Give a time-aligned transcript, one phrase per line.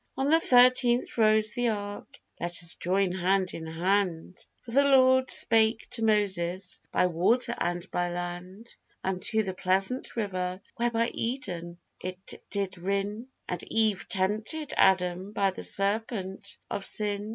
[0.17, 5.29] On the 13th rose the ark, let us join hand in hand, For the Lord
[5.29, 11.77] spake to Moses by water and by land, Unto the pleasant river where by Eden
[11.99, 17.29] it did rin, And Eve tempted Adam by the serpent of sin.